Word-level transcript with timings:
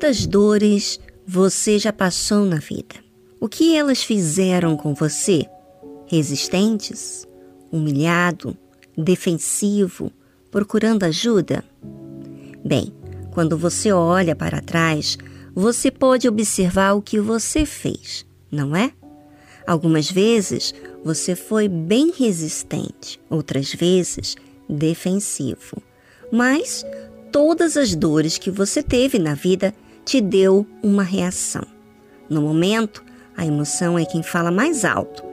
Quantas 0.00 0.24
dores 0.24 0.98
você 1.26 1.78
já 1.78 1.92
passou 1.92 2.46
na 2.46 2.56
vida? 2.56 2.94
O 3.38 3.46
que 3.46 3.76
elas 3.76 4.02
fizeram 4.02 4.74
com 4.74 4.94
você? 4.94 5.44
Resistentes? 6.06 7.28
Humilhado? 7.70 8.56
Defensivo? 8.96 10.10
Procurando 10.50 11.04
ajuda? 11.04 11.62
Bem, 12.64 12.94
quando 13.30 13.58
você 13.58 13.92
olha 13.92 14.34
para 14.34 14.62
trás, 14.62 15.18
você 15.54 15.90
pode 15.90 16.26
observar 16.26 16.94
o 16.94 17.02
que 17.02 17.20
você 17.20 17.66
fez, 17.66 18.24
não 18.50 18.74
é? 18.74 18.92
Algumas 19.66 20.10
vezes 20.10 20.74
você 21.04 21.36
foi 21.36 21.68
bem 21.68 22.10
resistente, 22.10 23.20
outras 23.28 23.74
vezes 23.74 24.34
defensivo. 24.66 25.82
Mas 26.32 26.86
todas 27.30 27.76
as 27.76 27.94
dores 27.94 28.38
que 28.38 28.50
você 28.50 28.82
teve 28.82 29.18
na 29.18 29.34
vida 29.34 29.74
te 30.04 30.20
deu 30.20 30.66
uma 30.82 31.02
reação. 31.02 31.64
No 32.28 32.42
momento, 32.42 33.04
a 33.36 33.46
emoção 33.46 33.98
é 33.98 34.04
quem 34.04 34.22
fala 34.22 34.50
mais 34.50 34.84
alto, 34.84 35.24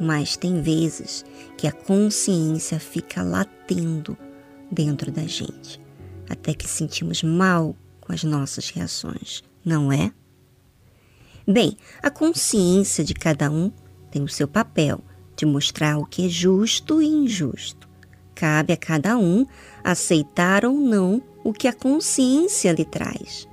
mas 0.00 0.36
tem 0.36 0.60
vezes 0.60 1.24
que 1.56 1.66
a 1.66 1.72
consciência 1.72 2.78
fica 2.78 3.22
latendo 3.22 4.16
dentro 4.70 5.10
da 5.10 5.22
gente, 5.22 5.80
até 6.28 6.52
que 6.54 6.68
sentimos 6.68 7.22
mal 7.22 7.74
com 8.00 8.12
as 8.12 8.22
nossas 8.22 8.68
reações, 8.70 9.42
não 9.64 9.92
é? 9.92 10.12
Bem, 11.46 11.76
a 12.02 12.10
consciência 12.10 13.04
de 13.04 13.14
cada 13.14 13.50
um 13.50 13.70
tem 14.10 14.22
o 14.22 14.28
seu 14.28 14.48
papel 14.48 15.00
de 15.36 15.46
mostrar 15.46 15.98
o 15.98 16.06
que 16.06 16.26
é 16.26 16.28
justo 16.28 17.00
e 17.00 17.06
injusto. 17.06 17.88
Cabe 18.34 18.72
a 18.72 18.76
cada 18.76 19.16
um 19.16 19.46
aceitar 19.84 20.64
ou 20.64 20.74
não 20.74 21.22
o 21.44 21.52
que 21.52 21.68
a 21.68 21.72
consciência 21.72 22.72
lhe 22.72 22.84
traz. 22.84 23.48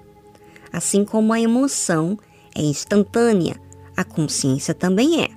Assim 0.74 1.06
como 1.06 1.32
a 1.32 1.40
emoção 1.40 2.18
é 2.56 2.62
instantânea, 2.62 3.56
a 3.96 4.04
consciência 4.04 4.74
também 4.74 5.24
é. 5.24 5.30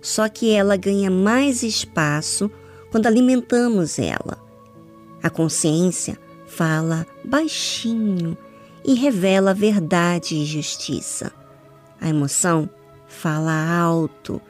Só 0.00 0.28
que 0.28 0.50
ela 0.50 0.76
ganha 0.76 1.08
mais 1.08 1.62
espaço 1.62 2.50
quando 2.90 3.06
alimentamos 3.06 4.00
ela. 4.00 4.36
A 5.22 5.30
consciência 5.30 6.18
fala 6.48 7.06
baixinho 7.24 8.36
e 8.84 8.94
revela 8.94 9.54
verdade 9.54 10.34
e 10.34 10.44
justiça. 10.44 11.30
A 12.00 12.08
emoção 12.08 12.68
fala 13.06 13.52
alto, 13.52 14.42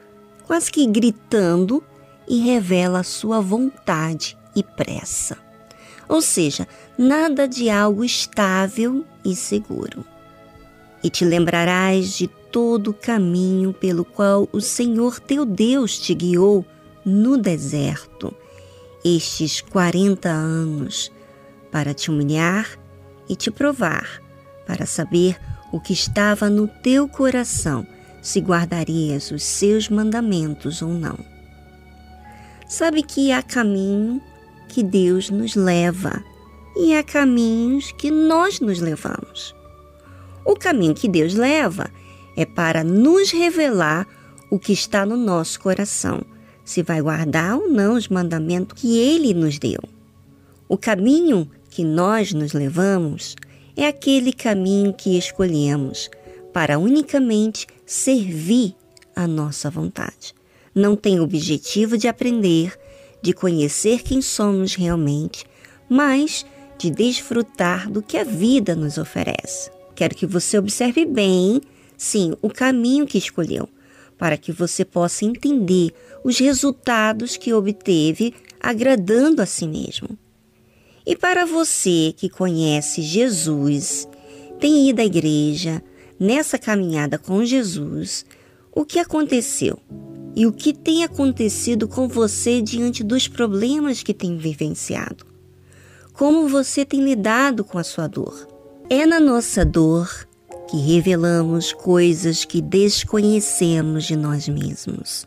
quase 0.47 0.71
que 0.71 0.87
gritando, 0.87 1.83
e 2.27 2.39
revela 2.39 3.03
sua 3.03 3.39
vontade 3.39 4.35
e 4.55 4.63
pressa 4.63 5.37
ou 6.07 6.21
seja, 6.21 6.67
nada 6.97 7.47
de 7.47 7.69
algo 7.69 8.03
estável 8.03 9.03
e 9.23 9.35
seguro. 9.35 10.05
E 11.03 11.09
te 11.09 11.25
lembrarás 11.25 12.17
de 12.17 12.27
todo 12.27 12.91
o 12.91 12.93
caminho 12.93 13.73
pelo 13.73 14.05
qual 14.05 14.47
o 14.53 14.61
Senhor 14.61 15.19
teu 15.19 15.45
Deus 15.45 15.99
te 15.99 16.13
guiou 16.13 16.65
no 17.05 17.37
deserto, 17.37 18.33
estes 19.03 19.59
quarenta 19.59 20.29
anos, 20.29 21.11
para 21.71 21.93
te 21.93 22.09
humilhar 22.09 22.79
e 23.27 23.35
te 23.35 23.51
provar, 23.51 24.21
para 24.65 24.85
saber 24.85 25.37
o 25.71 25.79
que 25.79 25.91
estava 25.91 26.49
no 26.49 26.67
teu 26.67 27.09
coração, 27.09 27.85
se 28.21 28.39
guardarias 28.39 29.31
os 29.31 29.43
seus 29.43 29.89
mandamentos 29.89 30.81
ou 30.81 30.89
não. 30.89 31.17
Sabe 32.69 33.03
que 33.03 33.31
há 33.31 33.41
caminho 33.41 34.21
que 34.69 34.81
Deus 34.81 35.29
nos 35.29 35.55
leva 35.55 36.23
e 36.77 36.95
há 36.95 37.03
caminhos 37.03 37.91
que 37.91 38.09
nós 38.09 38.59
nos 38.59 38.79
levamos. 38.79 39.53
O 40.45 40.55
caminho 40.55 40.93
que 40.93 41.07
Deus 41.07 41.33
leva 41.33 41.89
é 42.35 42.45
para 42.45 42.83
nos 42.83 43.31
revelar 43.31 44.07
o 44.49 44.59
que 44.59 44.73
está 44.73 45.05
no 45.05 45.17
nosso 45.17 45.59
coração, 45.59 46.21
se 46.63 46.83
vai 46.83 47.01
guardar 47.01 47.57
ou 47.57 47.69
não 47.69 47.95
os 47.95 48.07
mandamentos 48.07 48.79
que 48.79 48.97
Ele 48.97 49.33
nos 49.33 49.57
deu. 49.57 49.79
O 50.67 50.77
caminho 50.77 51.49
que 51.69 51.83
nós 51.83 52.33
nos 52.33 52.53
levamos 52.53 53.35
é 53.75 53.87
aquele 53.87 54.31
caminho 54.31 54.93
que 54.93 55.17
escolhemos 55.17 56.09
para 56.51 56.77
unicamente 56.77 57.67
servir 57.85 58.75
a 59.15 59.27
nossa 59.27 59.69
vontade. 59.69 60.33
Não 60.73 60.95
tem 60.95 61.19
objetivo 61.19 61.97
de 61.97 62.07
aprender 62.07 62.77
de 63.23 63.31
conhecer 63.31 64.03
quem 64.03 64.21
somos 64.21 64.75
realmente, 64.75 65.45
mas 65.89 66.45
de 66.77 66.91
desfrutar 66.91 67.89
do 67.89 68.01
que 68.01 68.17
a 68.17 68.23
vida 68.25 68.75
nos 68.75 68.97
oferece. 68.97 69.71
Quero 70.03 70.15
que 70.15 70.25
você 70.25 70.57
observe 70.57 71.05
bem, 71.05 71.61
sim, 71.97 72.33
o 72.41 72.49
caminho 72.49 73.07
que 73.07 73.17
escolheu, 73.17 73.69
para 74.17 74.35
que 74.35 74.51
você 74.51 74.83
possa 74.83 75.23
entender 75.23 75.93
os 76.25 76.37
resultados 76.39 77.37
que 77.37 77.53
obteve 77.53 78.33
agradando 78.59 79.41
a 79.41 79.45
si 79.45 79.65
mesmo. 79.65 80.09
E 81.07 81.15
para 81.15 81.45
você 81.45 82.13
que 82.17 82.27
conhece 82.27 83.01
Jesus, 83.01 84.05
tem 84.59 84.89
ido 84.89 84.99
à 84.99 85.05
igreja, 85.05 85.81
nessa 86.19 86.59
caminhada 86.59 87.17
com 87.17 87.45
Jesus, 87.45 88.25
o 88.73 88.83
que 88.83 88.99
aconteceu? 88.99 89.79
e 90.35 90.45
o 90.45 90.51
que 90.51 90.73
tem 90.73 91.05
acontecido 91.05 91.87
com 91.87 92.09
você 92.09 92.61
diante 92.61 93.05
dos 93.05 93.27
problemas 93.29 94.03
que 94.03 94.13
tem 94.13 94.35
vivenciado. 94.35 95.25
Como 96.11 96.49
você 96.49 96.83
tem 96.83 97.01
lidado 97.01 97.63
com 97.63 97.77
a 97.77 97.83
sua 97.83 98.07
dor. 98.07 98.52
É 98.89 99.05
na 99.05 99.19
nossa 99.19 99.63
dor 99.63 100.27
que 100.69 100.77
revelamos 100.77 101.71
coisas 101.71 102.43
que 102.43 102.61
desconhecemos 102.61 104.03
de 104.03 104.15
nós 104.17 104.49
mesmos. 104.49 105.25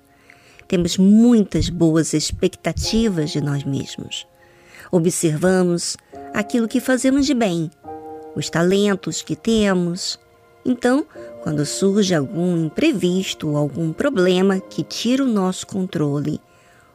Temos 0.68 0.98
muitas 0.98 1.70
boas 1.70 2.12
expectativas 2.12 3.30
de 3.30 3.40
nós 3.40 3.64
mesmos. 3.64 4.26
Observamos 4.92 5.96
aquilo 6.34 6.68
que 6.68 6.80
fazemos 6.80 7.24
de 7.24 7.32
bem, 7.32 7.70
os 8.34 8.50
talentos 8.50 9.22
que 9.22 9.34
temos. 9.34 10.20
Então, 10.64 11.06
quando 11.42 11.64
surge 11.64 12.14
algum 12.14 12.58
imprevisto 12.66 13.48
ou 13.48 13.56
algum 13.56 13.90
problema 13.92 14.60
que 14.60 14.82
tira 14.82 15.24
o 15.24 15.28
nosso 15.28 15.66
controle 15.66 16.40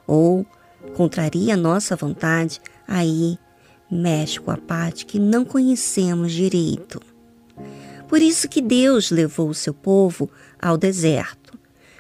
ou 0.06 0.46
contraria 0.94 1.56
a 1.56 1.58
nossa 1.58 1.96
vontade, 1.96 2.62
aí 2.88 3.38
mexe 3.92 4.40
com 4.40 4.50
a 4.52 4.58
parte 4.58 5.06
que 5.06 5.20
não 5.20 5.44
conhecemos 5.44 6.32
direito. 6.32 7.02
Por 8.08 8.22
isso 8.22 8.48
que 8.48 8.62
Deus 8.62 9.12
levou 9.12 9.50
o 9.50 9.54
seu 9.54 9.74
povo 9.74 10.30
ao 10.62 10.78
deserto, 10.78 11.58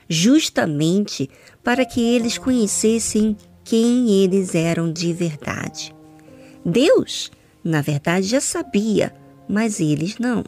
justamente 0.07 1.29
para 1.63 1.85
que 1.85 2.01
eles 2.01 2.37
conhecessem 2.37 3.35
quem 3.63 4.09
eles 4.09 4.55
eram 4.55 4.91
de 4.91 5.13
verdade. 5.13 5.93
Deus, 6.65 7.31
na 7.63 7.81
verdade, 7.81 8.27
já 8.27 8.41
sabia, 8.41 9.13
mas 9.47 9.79
eles 9.79 10.17
não. 10.17 10.43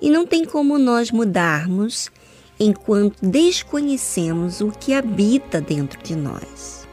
E 0.00 0.10
não 0.10 0.26
tem 0.26 0.44
como 0.44 0.78
nós 0.78 1.10
mudarmos 1.10 2.10
enquanto 2.58 3.24
desconhecemos 3.26 4.60
o 4.60 4.70
que 4.70 4.92
habita 4.94 5.60
dentro 5.60 6.02
de 6.02 6.14
nós. 6.14 6.83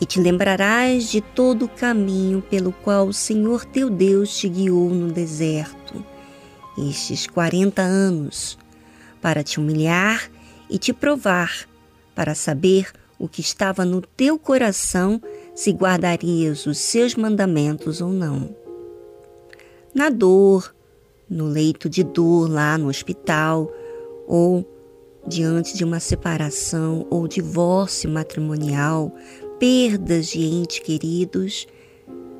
E 0.00 0.06
te 0.06 0.20
lembrarás 0.20 1.10
de 1.10 1.20
todo 1.20 1.64
o 1.64 1.68
caminho 1.68 2.40
pelo 2.40 2.72
qual 2.72 3.08
o 3.08 3.12
Senhor 3.12 3.64
teu 3.64 3.90
Deus 3.90 4.36
te 4.36 4.48
guiou 4.48 4.90
no 4.90 5.12
deserto, 5.12 6.04
estes 6.76 7.26
quarenta 7.26 7.82
anos, 7.82 8.56
para 9.20 9.42
te 9.42 9.58
humilhar 9.58 10.30
e 10.70 10.78
te 10.78 10.92
provar, 10.92 11.68
para 12.14 12.34
saber 12.34 12.92
o 13.18 13.28
que 13.28 13.40
estava 13.40 13.84
no 13.84 14.00
teu 14.00 14.38
coração, 14.38 15.20
se 15.54 15.72
guardarias 15.72 16.66
os 16.66 16.78
seus 16.78 17.16
mandamentos 17.16 18.00
ou 18.00 18.10
não. 18.10 18.54
Na 19.92 20.08
dor, 20.08 20.72
no 21.28 21.46
leito 21.46 21.88
de 21.88 22.04
dor 22.04 22.48
lá 22.48 22.78
no 22.78 22.88
hospital 22.88 23.68
ou 24.28 24.64
diante 25.26 25.76
de 25.76 25.84
uma 25.84 25.98
separação 25.98 27.06
ou 27.10 27.26
divórcio 27.26 28.08
matrimonial, 28.08 29.12
perdas 29.58 30.28
de 30.28 30.40
entes 30.40 30.78
queridos, 30.78 31.66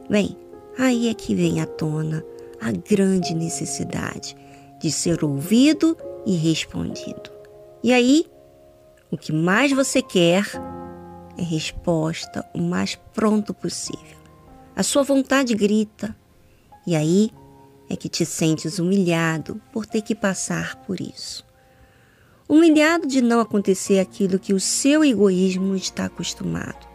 bem, 0.08 0.36
aí 0.78 1.08
é 1.08 1.14
que 1.14 1.34
vem 1.34 1.60
à 1.60 1.66
tona 1.66 2.24
a 2.60 2.72
grande 2.72 3.34
necessidade 3.34 4.36
de 4.80 4.90
ser 4.90 5.24
ouvido 5.24 5.96
e 6.24 6.36
respondido. 6.36 7.30
E 7.82 7.92
aí, 7.92 8.26
o 9.10 9.16
que 9.16 9.32
mais 9.32 9.72
você 9.72 10.02
quer 10.02 10.44
é 11.36 11.42
resposta 11.42 12.44
o 12.54 12.60
mais 12.60 12.96
pronto 13.14 13.54
possível. 13.54 14.18
A 14.74 14.82
sua 14.82 15.02
vontade 15.02 15.54
grita, 15.54 16.16
e 16.86 16.94
aí 16.94 17.30
é 17.88 17.96
que 17.96 18.08
te 18.08 18.24
sentes 18.24 18.78
humilhado 18.78 19.60
por 19.72 19.86
ter 19.86 20.02
que 20.02 20.14
passar 20.14 20.76
por 20.84 21.00
isso. 21.00 21.46
Humilhado 22.48 23.06
de 23.06 23.20
não 23.20 23.40
acontecer 23.40 23.98
aquilo 23.98 24.38
que 24.38 24.54
o 24.54 24.60
seu 24.60 25.04
egoísmo 25.04 25.76
está 25.76 26.06
acostumado, 26.06 26.87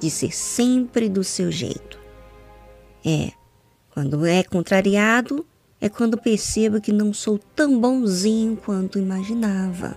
de 0.00 0.10
ser 0.10 0.34
sempre 0.34 1.08
do 1.08 1.22
seu 1.22 1.52
jeito. 1.52 1.98
É, 3.04 3.32
quando 3.92 4.26
é 4.26 4.42
contrariado, 4.42 5.46
é 5.80 5.88
quando 5.88 6.18
percebo 6.18 6.80
que 6.80 6.92
não 6.92 7.12
sou 7.12 7.38
tão 7.54 7.78
bonzinho 7.80 8.56
quanto 8.56 8.98
imaginava. 8.98 9.96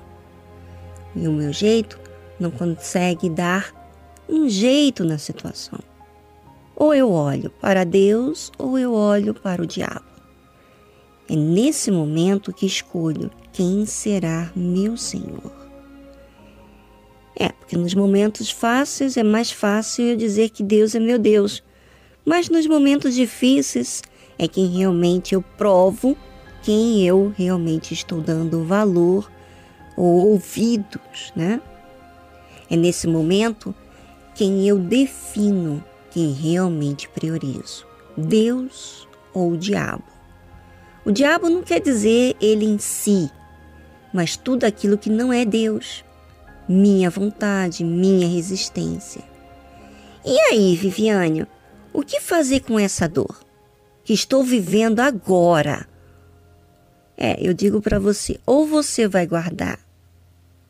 E 1.15 1.27
o 1.27 1.31
meu 1.31 1.51
jeito 1.53 2.00
não 2.39 2.51
consegue 2.51 3.29
dar 3.29 3.73
um 4.27 4.47
jeito 4.50 5.03
na 5.03 5.17
situação. 5.17 5.79
Ou 6.75 6.94
eu 6.94 7.11
olho 7.11 7.50
para 7.50 7.83
Deus 7.83 8.51
ou 8.57 8.79
eu 8.79 8.94
olho 8.94 9.33
para 9.33 9.61
o 9.61 9.67
diabo. 9.67 10.05
É 11.29 11.35
nesse 11.35 11.91
momento 11.91 12.51
que 12.51 12.65
escolho 12.65 13.31
quem 13.51 13.85
será 13.85 14.51
meu 14.55 14.97
Senhor. 14.97 15.62
É, 17.43 17.49
porque 17.49 17.75
nos 17.75 17.93
momentos 17.93 18.49
fáceis 18.49 19.17
é 19.17 19.23
mais 19.23 19.51
fácil 19.51 20.05
eu 20.05 20.15
dizer 20.15 20.49
que 20.49 20.63
Deus 20.63 20.95
é 20.95 20.99
meu 20.99 21.19
Deus, 21.19 21.61
mas 22.23 22.47
nos 22.47 22.65
momentos 22.65 23.13
difíceis 23.13 24.01
é 24.39 24.47
quem 24.47 24.67
realmente 24.67 25.35
eu 25.35 25.41
provo 25.57 26.15
quem 26.61 27.05
eu 27.05 27.33
realmente 27.35 27.93
estou 27.93 28.21
dando 28.21 28.63
valor 28.63 29.29
ou 29.97 30.29
ouvidos, 30.29 31.33
né? 31.35 31.59
É 32.69 32.77
nesse 32.77 33.07
momento 33.07 33.75
quem 34.33 34.65
eu 34.65 34.79
defino 34.79 35.83
quem 36.11 36.31
realmente 36.31 37.09
priorizo, 37.09 37.85
Deus 38.15 39.05
ou 39.33 39.51
o 39.51 39.57
diabo. 39.57 40.05
O 41.03 41.11
diabo 41.11 41.49
não 41.49 41.61
quer 41.61 41.81
dizer 41.81 42.37
ele 42.39 42.63
em 42.63 42.77
si, 42.77 43.29
mas 44.13 44.37
tudo 44.37 44.63
aquilo 44.63 44.97
que 44.97 45.09
não 45.09 45.33
é 45.33 45.43
Deus, 45.43 46.05
minha 46.68 47.10
vontade, 47.10 47.83
minha 47.83 48.27
resistência. 48.27 49.21
E 50.25 50.38
aí, 50.39 50.75
Viviane, 50.75 51.45
o 51.92 52.01
que 52.01 52.19
fazer 52.19 52.62
com 52.62 52.80
essa 52.80 53.07
dor 53.07 53.44
que 54.04 54.13
estou 54.13 54.44
vivendo 54.44 55.00
agora? 55.00 55.88
É, 57.18 57.38
eu 57.39 57.54
digo 57.54 57.81
para 57.81 58.00
você, 58.00 58.39
ou 58.45 58.65
você 58.65 59.07
vai 59.07 59.27
guardar 59.27 59.80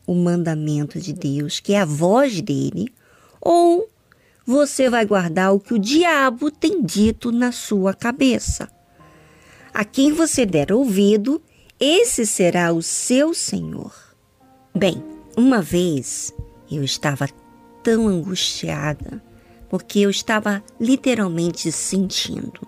o 0.06 0.14
mandamento 0.14 1.00
de 1.00 1.12
Deus, 1.12 1.60
que 1.60 1.72
é 1.72 1.80
a 1.80 1.84
voz 1.84 2.40
dele, 2.40 2.92
ou 3.40 3.88
você 4.46 4.90
vai 4.90 5.06
guardar 5.06 5.54
o 5.54 5.60
que 5.60 5.72
o 5.72 5.78
diabo 5.78 6.50
tem 6.50 6.82
dito 6.82 7.32
na 7.32 7.50
sua 7.50 7.94
cabeça. 7.94 8.68
A 9.72 9.84
quem 9.84 10.12
você 10.12 10.44
der 10.44 10.70
ouvido, 10.72 11.40
esse 11.80 12.26
será 12.26 12.72
o 12.72 12.82
seu 12.82 13.32
Senhor. 13.32 13.94
Bem, 14.74 15.02
uma 15.36 15.60
vez 15.60 16.32
eu 16.70 16.82
estava 16.82 17.28
tão 17.82 18.08
angustiada 18.08 19.22
porque 19.68 20.00
eu 20.00 20.10
estava 20.10 20.62
literalmente 20.80 21.70
sentindo. 21.72 22.60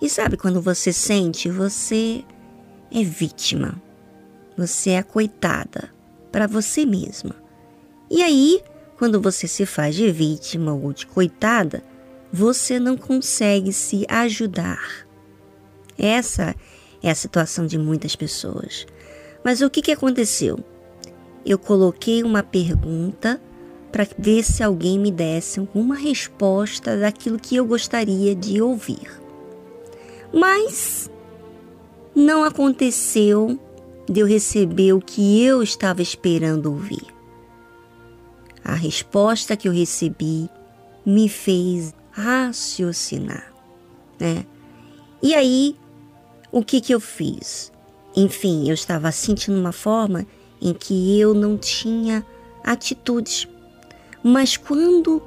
E 0.00 0.08
sabe 0.08 0.36
quando 0.36 0.60
você 0.60 0.92
sente, 0.92 1.48
você 1.48 2.24
é 2.90 3.02
vítima. 3.04 3.80
Você 4.56 4.90
é 4.90 5.02
coitada 5.02 5.94
para 6.30 6.46
você 6.46 6.84
mesma. 6.84 7.36
E 8.10 8.22
aí, 8.22 8.60
quando 8.98 9.20
você 9.20 9.46
se 9.46 9.64
faz 9.64 9.94
de 9.94 10.10
vítima 10.10 10.72
ou 10.74 10.92
de 10.92 11.06
coitada, 11.06 11.82
você 12.32 12.80
não 12.80 12.96
consegue 12.96 13.72
se 13.72 14.04
ajudar. 14.08 15.06
Essa 15.96 16.54
é 17.02 17.10
a 17.10 17.14
situação 17.14 17.66
de 17.66 17.78
muitas 17.78 18.16
pessoas. 18.16 18.86
Mas 19.44 19.60
o 19.60 19.70
que, 19.70 19.82
que 19.82 19.92
aconteceu? 19.92 20.58
Eu 21.44 21.58
coloquei 21.58 22.22
uma 22.22 22.42
pergunta 22.42 23.40
para 23.90 24.06
ver 24.18 24.42
se 24.42 24.62
alguém 24.62 24.98
me 24.98 25.10
desse 25.10 25.68
uma 25.74 25.96
resposta 25.96 26.96
daquilo 26.96 27.38
que 27.38 27.56
eu 27.56 27.66
gostaria 27.66 28.34
de 28.34 28.62
ouvir. 28.62 29.20
Mas 30.32 31.10
não 32.14 32.42
aconteceu 32.42 33.58
de 34.08 34.20
eu 34.20 34.26
receber 34.26 34.92
o 34.92 35.00
que 35.00 35.44
eu 35.44 35.62
estava 35.62 36.00
esperando 36.00 36.66
ouvir. 36.66 37.06
A 38.64 38.74
resposta 38.74 39.56
que 39.56 39.68
eu 39.68 39.72
recebi 39.72 40.48
me 41.04 41.28
fez 41.28 41.92
raciocinar, 42.12 43.52
né? 44.18 44.46
E 45.22 45.34
aí, 45.34 45.76
o 46.50 46.62
que 46.64 46.80
que 46.80 46.94
eu 46.94 47.00
fiz? 47.00 47.72
Enfim, 48.14 48.68
eu 48.68 48.74
estava 48.74 49.10
sentindo 49.10 49.58
uma 49.58 49.72
forma 49.72 50.26
em 50.62 50.72
que 50.72 51.18
eu 51.18 51.34
não 51.34 51.58
tinha 51.58 52.24
atitudes. 52.62 53.48
Mas 54.22 54.56
quando 54.56 55.20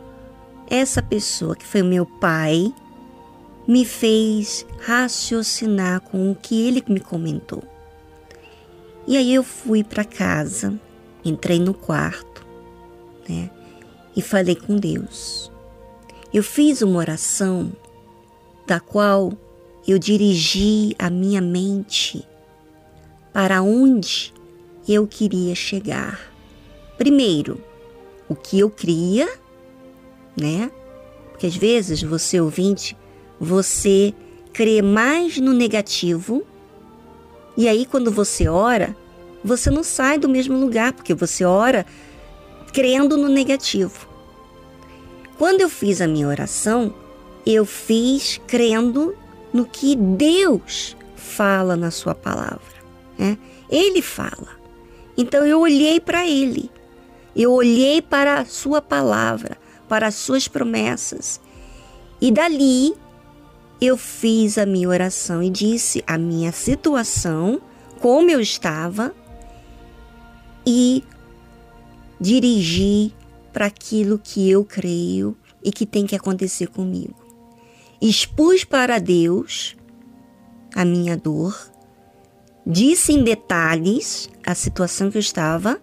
essa 0.69 1.01
pessoa, 1.03 1.55
que 1.55 1.65
foi 1.65 1.83
meu 1.83 2.05
pai, 2.05 2.73
me 3.67 3.83
fez 3.83 4.65
raciocinar 4.79 5.99
com 6.01 6.31
o 6.31 6.35
que 6.35 6.67
ele 6.67 6.83
me 6.87 7.01
comentou. 7.01 7.63
E 9.05 9.17
aí 9.17 9.33
eu 9.33 9.43
fui 9.43 9.83
para 9.83 10.05
casa, 10.05 10.79
entrei 11.23 11.59
no 11.59 11.73
quarto, 11.73 12.45
né? 13.27 13.51
E 14.15 14.21
falei 14.21 14.55
com 14.55 14.77
Deus. 14.77 15.51
Eu 16.33 16.41
fiz 16.41 16.81
uma 16.81 16.97
oração 16.97 17.71
da 18.65 18.79
qual 18.79 19.33
eu 19.87 19.99
dirigi 19.99 20.95
a 20.97 21.09
minha 21.09 21.41
mente 21.41 22.25
para 23.33 23.61
onde 23.61 24.33
eu 24.87 25.07
queria 25.07 25.55
chegar. 25.55 26.19
Primeiro, 26.97 27.61
o 28.27 28.35
que 28.35 28.59
eu 28.59 28.69
cria, 28.69 29.27
né? 30.39 30.71
Porque 31.31 31.47
às 31.47 31.55
vezes 31.55 32.01
você 32.01 32.39
ouvinte, 32.39 32.95
você 33.39 34.13
crê 34.53 34.81
mais 34.81 35.37
no 35.37 35.51
negativo 35.51 36.45
e 37.57 37.67
aí 37.67 37.85
quando 37.85 38.11
você 38.11 38.47
ora, 38.47 38.95
você 39.43 39.69
não 39.69 39.83
sai 39.83 40.17
do 40.17 40.27
mesmo 40.27 40.57
lugar, 40.57 40.93
porque 40.93 41.13
você 41.13 41.45
ora 41.45 41.85
crendo 42.73 43.15
no 43.15 43.29
negativo. 43.29 44.07
Quando 45.37 45.61
eu 45.61 45.69
fiz 45.69 46.01
a 46.01 46.07
minha 46.07 46.27
oração, 46.27 46.93
eu 47.45 47.65
fiz 47.65 48.39
crendo 48.47 49.15
no 49.53 49.65
que 49.65 49.95
Deus 49.95 50.97
fala 51.15 51.75
na 51.75 51.91
Sua 51.91 52.15
palavra. 52.15 52.59
Né? 53.17 53.37
Ele 53.69 54.01
fala. 54.01 54.64
Então 55.17 55.45
eu 55.45 55.59
olhei 55.61 55.99
para 55.99 56.27
Ele, 56.27 56.69
eu 57.35 57.51
olhei 57.51 58.01
para 58.01 58.39
a 58.39 58.45
Sua 58.45 58.81
palavra, 58.81 59.57
para 59.87 60.07
as 60.07 60.15
Suas 60.15 60.47
promessas. 60.47 61.39
E 62.21 62.31
dali 62.31 62.93
eu 63.79 63.97
fiz 63.97 64.57
a 64.57 64.65
minha 64.65 64.89
oração 64.89 65.43
e 65.43 65.49
disse 65.49 66.03
a 66.07 66.17
minha 66.17 66.51
situação, 66.51 67.61
como 67.99 68.29
eu 68.29 68.39
estava, 68.39 69.13
e 70.65 71.03
dirigir 72.19 73.11
para 73.53 73.67
aquilo 73.67 74.19
que 74.19 74.49
eu 74.49 74.65
creio 74.65 75.37
e 75.63 75.71
que 75.71 75.85
tem 75.85 76.05
que 76.05 76.15
acontecer 76.15 76.67
comigo. 76.67 77.15
Expus 78.01 78.63
para 78.63 78.99
Deus 78.99 79.75
a 80.75 80.83
minha 80.83 81.15
dor, 81.15 81.57
disse 82.65 83.13
em 83.13 83.23
detalhes 83.23 84.29
a 84.45 84.55
situação 84.55 85.11
que 85.11 85.17
eu 85.17 85.21
estava 85.21 85.79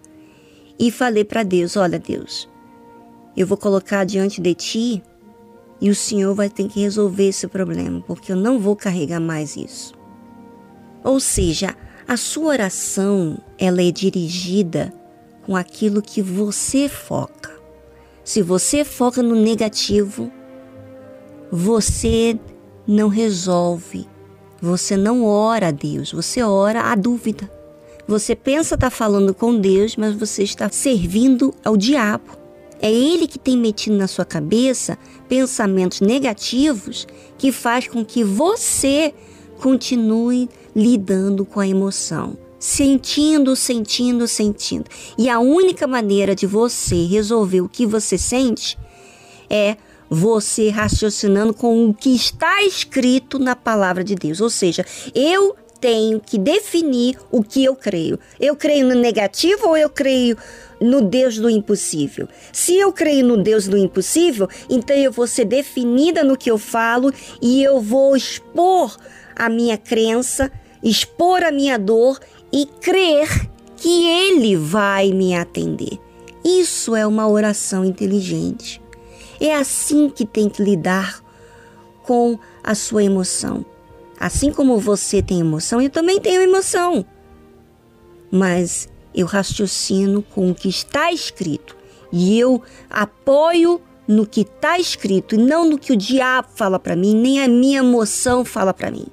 e 0.77 0.91
falei 0.91 1.23
para 1.23 1.43
Deus: 1.43 1.77
Olha, 1.77 1.99
Deus, 1.99 2.49
eu 3.35 3.47
vou 3.47 3.57
colocar 3.57 4.03
diante 4.03 4.41
de 4.41 4.53
ti 4.53 5.03
e 5.79 5.89
o 5.89 5.95
Senhor 5.95 6.33
vai 6.33 6.49
ter 6.49 6.67
que 6.67 6.79
resolver 6.79 7.27
esse 7.27 7.47
problema, 7.47 8.01
porque 8.01 8.31
eu 8.31 8.35
não 8.35 8.59
vou 8.59 8.75
carregar 8.75 9.19
mais 9.19 9.55
isso. 9.55 9.93
Ou 11.03 11.19
seja, 11.19 11.75
a 12.07 12.15
sua 12.15 12.47
oração 12.47 13.37
ela 13.57 13.81
é 13.81 13.91
dirigida 13.91 14.93
com 15.45 15.55
aquilo 15.55 16.01
que 16.01 16.21
você 16.21 16.87
foca. 16.87 17.51
Se 18.23 18.41
você 18.41 18.85
foca 18.85 19.21
no 19.21 19.35
negativo, 19.35 20.31
você 21.51 22.39
não 22.87 23.09
resolve, 23.09 24.07
você 24.63 24.95
não 24.95 25.25
ora 25.25 25.67
a 25.67 25.71
Deus, 25.71 26.13
você 26.13 26.41
ora 26.41 26.83
a 26.83 26.95
dúvida. 26.95 27.51
Você 28.07 28.33
pensa 28.33 28.75
estar 28.75 28.89
tá 28.89 28.95
falando 28.95 29.33
com 29.33 29.59
Deus, 29.59 29.97
mas 29.97 30.15
você 30.15 30.41
está 30.41 30.69
servindo 30.69 31.53
ao 31.65 31.75
diabo. 31.75 32.37
É 32.81 32.89
ele 32.89 33.27
que 33.27 33.37
tem 33.37 33.57
metido 33.57 33.97
na 33.97 34.07
sua 34.07 34.23
cabeça 34.23 34.97
pensamentos 35.27 35.99
negativos 35.99 37.05
que 37.37 37.51
faz 37.51 37.89
com 37.89 38.05
que 38.05 38.23
você 38.23 39.13
continue 39.59 40.49
lidando 40.73 41.43
com 41.43 41.59
a 41.59 41.67
emoção 41.67 42.37
sentindo, 42.57 43.57
sentindo, 43.57 44.25
sentindo. 44.25 44.85
E 45.17 45.29
a 45.29 45.37
única 45.41 45.85
maneira 45.85 46.33
de 46.33 46.47
você 46.47 47.03
resolver 47.03 47.59
o 47.59 47.67
que 47.67 47.85
você 47.85 48.17
sente 48.17 48.77
é 49.49 49.75
você 50.09 50.69
raciocinando 50.69 51.53
com 51.53 51.89
o 51.89 51.93
que 51.93 52.15
está 52.15 52.63
escrito 52.63 53.39
na 53.39 53.55
palavra 53.55 54.03
de 54.03 54.15
Deus. 54.15 54.41
Ou 54.41 54.49
seja, 54.49 54.85
eu 55.13 55.55
tenho 55.79 56.19
que 56.19 56.37
definir 56.37 57.17
o 57.31 57.43
que 57.43 57.63
eu 57.63 57.75
creio. 57.75 58.19
Eu 58.39 58.55
creio 58.55 58.87
no 58.87 58.95
negativo 58.95 59.67
ou 59.67 59.77
eu 59.77 59.89
creio 59.89 60.37
no 60.79 61.01
Deus 61.01 61.37
do 61.37 61.49
impossível? 61.49 62.27
Se 62.51 62.75
eu 62.75 62.91
creio 62.91 63.25
no 63.25 63.37
Deus 63.37 63.67
do 63.67 63.77
impossível, 63.77 64.49
então 64.69 64.95
eu 64.95 65.11
vou 65.11 65.27
ser 65.27 65.45
definida 65.45 66.23
no 66.23 66.37
que 66.37 66.51
eu 66.51 66.57
falo 66.57 67.13
e 67.41 67.63
eu 67.63 67.79
vou 67.79 68.15
expor 68.15 68.97
a 69.35 69.49
minha 69.49 69.77
crença 69.77 70.51
expor 70.83 71.43
a 71.43 71.51
minha 71.51 71.79
dor 71.79 72.19
e 72.51 72.65
crer 72.65 73.49
que 73.77 74.05
Ele 74.05 74.55
vai 74.55 75.11
me 75.11 75.33
atender. 75.33 75.97
Isso 76.43 76.95
é 76.95 77.07
uma 77.07 77.27
oração 77.27 77.85
inteligente. 77.85 78.82
É 79.45 79.53
assim 79.53 80.09
que 80.09 80.25
tem 80.25 80.47
que 80.47 80.63
lidar 80.63 81.21
com 82.03 82.39
a 82.63 82.73
sua 82.73 83.03
emoção. 83.03 83.65
Assim 84.17 84.53
como 84.53 84.79
você 84.79 85.21
tem 85.21 85.41
emoção, 85.41 85.81
eu 85.81 85.89
também 85.89 86.17
tenho 86.21 86.41
emoção. 86.41 87.05
Mas 88.31 88.87
eu 89.13 89.27
raciocino 89.27 90.21
com 90.21 90.49
o 90.49 90.55
que 90.55 90.69
está 90.69 91.11
escrito 91.11 91.75
e 92.09 92.39
eu 92.39 92.61
apoio 92.89 93.81
no 94.07 94.25
que 94.25 94.41
está 94.41 94.79
escrito 94.79 95.35
e 95.35 95.37
não 95.37 95.69
no 95.69 95.77
que 95.77 95.91
o 95.91 95.97
diabo 95.97 96.47
fala 96.55 96.79
para 96.79 96.95
mim, 96.95 97.13
nem 97.13 97.43
a 97.43 97.47
minha 97.49 97.79
emoção 97.79 98.45
fala 98.45 98.73
para 98.73 98.89
mim. 98.89 99.07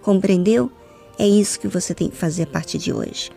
Compreendeu? 0.00 0.72
É 1.18 1.28
isso 1.28 1.60
que 1.60 1.68
você 1.68 1.92
tem 1.92 2.08
que 2.08 2.16
fazer 2.16 2.44
a 2.44 2.46
partir 2.46 2.78
de 2.78 2.90
hoje. 2.90 3.30